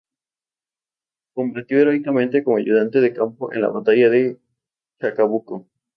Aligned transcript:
Combatió 1.35 1.77
heroicamente 1.79 2.43
como 2.43 2.57
ayudante 2.57 3.01
de 3.01 3.13
campo 3.13 3.53
en 3.53 3.61
la 3.61 3.67
batalla 3.69 4.09
de 4.09 4.39
Chacabuco. 4.99 5.69